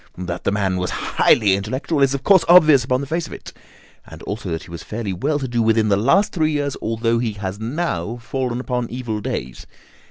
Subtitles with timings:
[0.17, 3.53] That the man was highly intellectual is of course obvious upon the face of it,
[4.03, 7.19] and also that he was fairly well to do within the last three years, although
[7.19, 9.67] he has now fallen upon evil days.